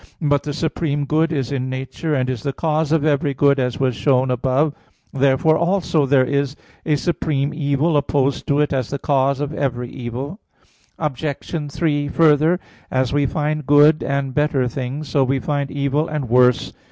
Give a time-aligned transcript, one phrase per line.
[0.19, 3.79] But the supreme good is in nature, and is the cause of every good, as
[3.79, 4.73] was shown above (Q.
[4.73, 4.73] 2, A.
[4.73, 5.01] 3; Q.
[5.03, 5.13] 6, AA.
[5.13, 5.53] 2, 4).
[5.53, 6.55] Therefore, also, there is
[6.87, 10.39] a supreme evil opposed to it as the cause of every evil.
[10.97, 11.69] Obj.
[11.71, 12.59] 3: Further,
[12.89, 16.73] as we find good and better things, so we find evil and worse.